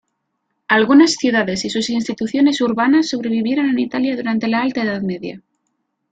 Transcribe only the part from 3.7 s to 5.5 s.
Italia durante la Alta Edad Media.